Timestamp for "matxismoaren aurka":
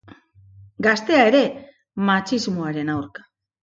2.11-3.33